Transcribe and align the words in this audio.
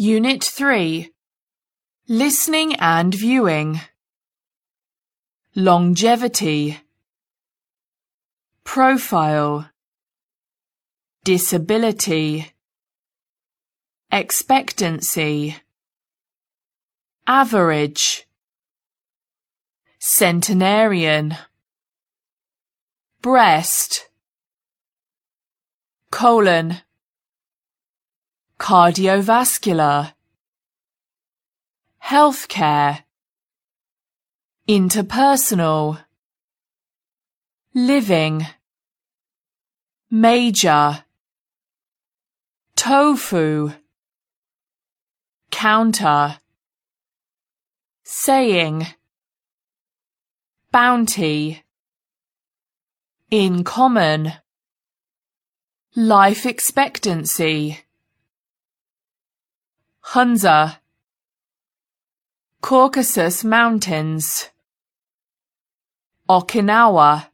Unit 0.00 0.44
3 0.44 1.10
Listening 2.06 2.76
and 2.76 3.12
Viewing. 3.12 3.80
Longevity. 5.56 6.78
Profile. 8.62 9.68
Disability. 11.24 12.52
Expectancy. 14.12 15.56
Average. 17.26 18.28
Centenarian. 19.98 21.36
Breast. 23.20 24.08
Colon 26.12 26.82
cardiovascular, 28.68 30.12
healthcare, 32.04 32.98
interpersonal, 34.68 36.04
living, 37.74 38.46
major, 40.10 41.02
tofu, 42.76 43.72
counter, 45.50 46.38
saying, 48.02 48.86
bounty, 50.70 51.62
in 53.30 53.64
common, 53.64 54.34
life 55.96 56.44
expectancy. 56.44 57.87
Hunza. 60.14 60.80
Caucasus 62.62 63.44
Mountains. 63.44 64.48
Okinawa 66.26 67.27